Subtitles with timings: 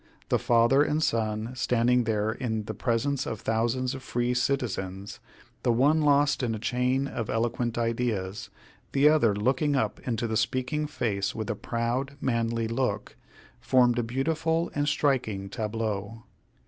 [0.29, 5.19] The father and son standing there in the presence of thousands of free citizens,
[5.61, 8.49] the one lost in a chain of eloquent ideas,
[8.93, 13.15] the other looking up into the speaking face with a proud, manly look,
[13.59, 16.23] formed a beautiful and striking tableau.